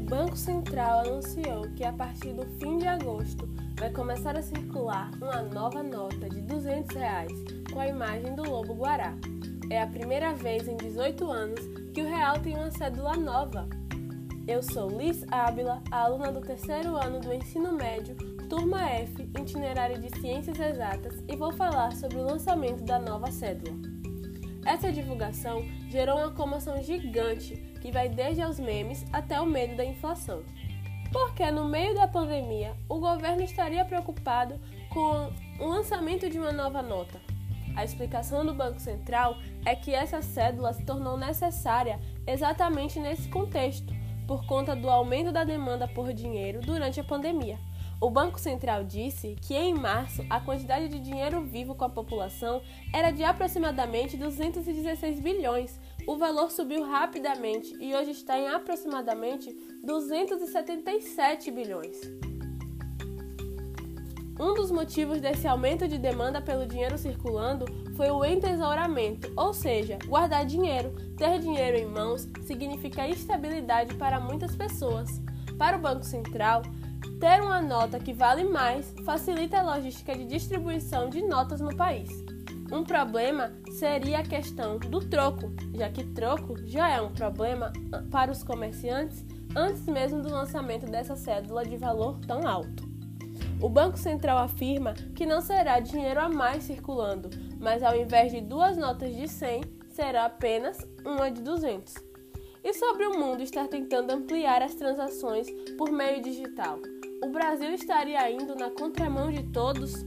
Banco 0.00 0.36
Central 0.36 1.00
anunciou 1.00 1.62
que 1.74 1.84
a 1.84 1.92
partir 1.92 2.32
do 2.32 2.44
fim 2.58 2.78
de 2.78 2.86
agosto 2.86 3.48
vai 3.78 3.90
começar 3.90 4.36
a 4.36 4.42
circular 4.42 5.10
uma 5.20 5.42
nova 5.42 5.82
nota 5.82 6.28
de 6.28 6.40
200 6.42 6.96
reais 6.96 7.32
com 7.72 7.80
a 7.80 7.86
imagem 7.86 8.34
do 8.34 8.42
lobo 8.42 8.74
guará. 8.74 9.14
É 9.70 9.82
a 9.82 9.86
primeira 9.86 10.34
vez 10.34 10.68
em 10.68 10.76
18 10.76 11.30
anos 11.30 11.60
que 11.92 12.02
o 12.02 12.08
real 12.08 12.38
tem 12.40 12.54
uma 12.54 12.70
cédula 12.70 13.16
nova. 13.16 13.68
Eu 14.46 14.62
sou 14.62 14.88
Liz 14.88 15.24
Ábila, 15.30 15.82
aluna 15.90 16.30
do 16.30 16.40
terceiro 16.40 16.96
ano 16.96 17.20
do 17.20 17.32
ensino 17.32 17.72
médio, 17.72 18.14
turma 18.48 18.88
F, 18.90 19.28
itinerário 19.40 20.00
de 20.00 20.20
Ciências 20.20 20.58
Exatas, 20.60 21.22
e 21.28 21.36
vou 21.36 21.52
falar 21.52 21.92
sobre 21.92 22.18
o 22.18 22.24
lançamento 22.24 22.84
da 22.84 22.98
nova 22.98 23.30
cédula. 23.30 23.76
Essa 24.66 24.90
divulgação 24.90 25.64
gerou 25.88 26.18
uma 26.18 26.32
comoção 26.32 26.82
gigante 26.82 27.54
que 27.80 27.92
vai 27.92 28.08
desde 28.08 28.42
os 28.42 28.58
memes 28.58 29.06
até 29.12 29.40
o 29.40 29.46
medo 29.46 29.76
da 29.76 29.84
inflação. 29.84 30.42
Porque 31.12 31.48
no 31.52 31.66
meio 31.66 31.94
da 31.94 32.08
pandemia, 32.08 32.74
o 32.88 32.98
governo 32.98 33.42
estaria 33.42 33.84
preocupado 33.84 34.60
com 34.90 35.30
o 35.60 35.68
lançamento 35.68 36.28
de 36.28 36.36
uma 36.36 36.50
nova 36.50 36.82
nota. 36.82 37.20
A 37.76 37.84
explicação 37.84 38.44
do 38.44 38.54
Banco 38.54 38.80
Central 38.80 39.36
é 39.64 39.76
que 39.76 39.94
essa 39.94 40.20
cédula 40.20 40.72
se 40.72 40.84
tornou 40.84 41.16
necessária 41.16 42.00
exatamente 42.26 42.98
nesse 42.98 43.28
contexto, 43.28 43.94
por 44.26 44.44
conta 44.46 44.74
do 44.74 44.90
aumento 44.90 45.30
da 45.30 45.44
demanda 45.44 45.86
por 45.86 46.12
dinheiro 46.12 46.60
durante 46.60 46.98
a 46.98 47.04
pandemia. 47.04 47.56
O 47.98 48.10
Banco 48.10 48.38
Central 48.38 48.84
disse 48.84 49.36
que 49.40 49.54
em 49.54 49.72
março 49.72 50.22
a 50.28 50.38
quantidade 50.38 50.88
de 50.88 51.00
dinheiro 51.00 51.40
vivo 51.42 51.74
com 51.74 51.84
a 51.84 51.88
população 51.88 52.60
era 52.92 53.10
de 53.10 53.24
aproximadamente 53.24 54.18
216 54.18 55.18
bilhões. 55.20 55.80
O 56.06 56.18
valor 56.18 56.50
subiu 56.50 56.84
rapidamente 56.84 57.74
e 57.80 57.94
hoje 57.94 58.10
está 58.10 58.38
em 58.38 58.48
aproximadamente 58.48 59.50
277 59.82 61.50
bilhões. 61.50 61.96
Um 64.38 64.52
dos 64.52 64.70
motivos 64.70 65.18
desse 65.18 65.48
aumento 65.48 65.88
de 65.88 65.96
demanda 65.96 66.42
pelo 66.42 66.66
dinheiro 66.66 66.98
circulando 66.98 67.64
foi 67.96 68.10
o 68.10 68.22
entesouramento, 68.22 69.32
ou 69.34 69.54
seja, 69.54 69.98
guardar 70.06 70.44
dinheiro. 70.44 70.94
Ter 71.16 71.38
dinheiro 71.38 71.78
em 71.78 71.86
mãos 71.86 72.28
significa 72.42 73.08
estabilidade 73.08 73.94
para 73.94 74.20
muitas 74.20 74.54
pessoas. 74.54 75.08
Para 75.56 75.78
o 75.78 75.80
Banco 75.80 76.04
Central, 76.04 76.60
ter 77.20 77.40
uma 77.40 77.60
nota 77.60 77.98
que 77.98 78.12
vale 78.12 78.44
mais 78.44 78.94
facilita 79.04 79.58
a 79.58 79.74
logística 79.76 80.14
de 80.14 80.26
distribuição 80.26 81.08
de 81.08 81.22
notas 81.22 81.60
no 81.60 81.74
país. 81.74 82.10
Um 82.70 82.82
problema 82.82 83.52
seria 83.70 84.18
a 84.18 84.24
questão 84.24 84.78
do 84.78 85.00
troco, 85.00 85.52
já 85.74 85.88
que 85.88 86.04
troco 86.04 86.56
já 86.66 86.88
é 86.88 87.00
um 87.00 87.12
problema 87.12 87.72
para 88.10 88.30
os 88.30 88.42
comerciantes 88.42 89.24
antes 89.54 89.86
mesmo 89.86 90.20
do 90.20 90.30
lançamento 90.30 90.84
dessa 90.86 91.16
cédula 91.16 91.64
de 91.64 91.76
valor 91.76 92.18
tão 92.26 92.46
alto. 92.46 92.84
O 93.60 93.68
Banco 93.68 93.96
Central 93.96 94.38
afirma 94.38 94.92
que 95.14 95.24
não 95.24 95.40
será 95.40 95.80
dinheiro 95.80 96.20
a 96.20 96.28
mais 96.28 96.64
circulando, 96.64 97.30
mas 97.58 97.82
ao 97.82 97.96
invés 97.96 98.32
de 98.32 98.40
duas 98.42 98.76
notas 98.76 99.14
de 99.16 99.26
100, 99.26 99.62
será 99.88 100.26
apenas 100.26 100.76
uma 101.04 101.30
de 101.30 101.40
200. 101.40 101.94
E 102.66 102.74
sobre 102.74 103.06
o 103.06 103.16
mundo 103.16 103.44
estar 103.44 103.68
tentando 103.68 104.10
ampliar 104.10 104.60
as 104.60 104.74
transações 104.74 105.46
por 105.78 105.92
meio 105.92 106.20
digital, 106.20 106.80
o 107.22 107.28
Brasil 107.28 107.72
estaria 107.72 108.28
indo 108.28 108.56
na 108.56 108.70
contramão 108.70 109.30
de 109.30 109.44
todos? 109.44 110.04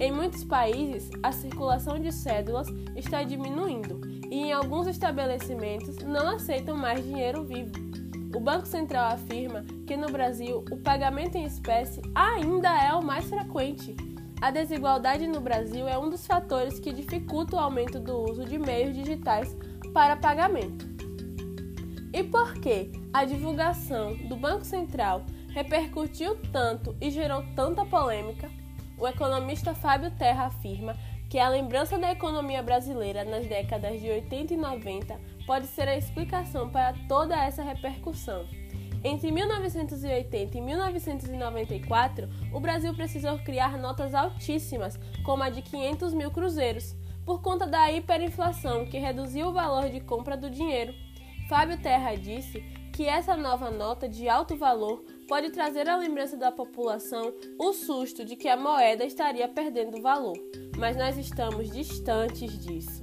Em 0.00 0.10
muitos 0.10 0.42
países, 0.42 1.10
a 1.22 1.32
circulação 1.32 1.98
de 1.98 2.10
cédulas 2.10 2.66
está 2.96 3.22
diminuindo 3.22 4.00
e 4.30 4.36
em 4.36 4.52
alguns 4.54 4.86
estabelecimentos 4.86 5.98
não 5.98 6.36
aceitam 6.36 6.74
mais 6.78 7.04
dinheiro 7.04 7.44
vivo. 7.44 7.72
O 8.34 8.40
Banco 8.40 8.66
Central 8.66 9.12
afirma 9.12 9.66
que 9.86 9.94
no 9.94 10.10
Brasil 10.10 10.64
o 10.70 10.78
pagamento 10.78 11.36
em 11.36 11.44
espécie 11.44 12.00
ainda 12.14 12.70
é 12.82 12.94
o 12.94 13.04
mais 13.04 13.26
frequente. 13.26 13.94
A 14.40 14.50
desigualdade 14.50 15.28
no 15.28 15.42
Brasil 15.42 15.86
é 15.86 15.98
um 15.98 16.08
dos 16.08 16.26
fatores 16.26 16.80
que 16.80 16.90
dificulta 16.90 17.56
o 17.56 17.58
aumento 17.58 18.00
do 18.00 18.16
uso 18.30 18.46
de 18.46 18.58
meios 18.58 18.94
digitais 18.94 19.54
para 19.92 20.16
pagamento. 20.16 20.97
E 22.18 22.24
por 22.24 22.54
que 22.54 22.90
a 23.12 23.24
divulgação 23.24 24.16
do 24.26 24.34
Banco 24.34 24.64
Central 24.64 25.24
repercutiu 25.50 26.34
tanto 26.50 26.96
e 27.00 27.12
gerou 27.12 27.44
tanta 27.54 27.86
polêmica, 27.86 28.50
o 28.98 29.06
economista 29.06 29.72
Fábio 29.72 30.10
Terra 30.18 30.46
afirma 30.46 30.96
que 31.30 31.38
a 31.38 31.48
lembrança 31.48 31.96
da 31.96 32.10
economia 32.10 32.60
brasileira 32.60 33.24
nas 33.24 33.46
décadas 33.46 34.00
de 34.00 34.10
80 34.10 34.52
e 34.52 34.56
90 34.56 35.16
pode 35.46 35.68
ser 35.68 35.86
a 35.86 35.96
explicação 35.96 36.68
para 36.68 36.92
toda 37.06 37.40
essa 37.40 37.62
repercussão. 37.62 38.48
Entre 39.04 39.30
1980 39.30 40.58
e 40.58 40.60
1994, 40.60 42.28
o 42.52 42.58
Brasil 42.58 42.92
precisou 42.96 43.38
criar 43.38 43.78
notas 43.78 44.12
altíssimas, 44.12 44.98
como 45.24 45.44
a 45.44 45.50
de 45.50 45.62
500 45.62 46.12
mil 46.14 46.32
cruzeiros, 46.32 46.96
por 47.24 47.42
conta 47.42 47.64
da 47.64 47.92
hiperinflação 47.92 48.86
que 48.86 48.98
reduziu 48.98 49.48
o 49.48 49.52
valor 49.52 49.88
de 49.88 50.00
compra 50.00 50.36
do 50.36 50.50
dinheiro. 50.50 50.92
Fábio 51.48 51.80
Terra 51.80 52.14
disse 52.14 52.62
que 52.92 53.06
essa 53.06 53.34
nova 53.34 53.70
nota 53.70 54.06
de 54.06 54.28
alto 54.28 54.54
valor 54.54 55.02
pode 55.26 55.50
trazer 55.50 55.88
à 55.88 55.96
lembrança 55.96 56.36
da 56.36 56.52
população 56.52 57.32
o 57.58 57.72
susto 57.72 58.22
de 58.22 58.36
que 58.36 58.48
a 58.48 58.56
moeda 58.56 59.04
estaria 59.04 59.48
perdendo 59.48 60.02
valor, 60.02 60.36
mas 60.76 60.94
nós 60.94 61.16
estamos 61.16 61.70
distantes 61.70 62.58
disso. 62.58 63.02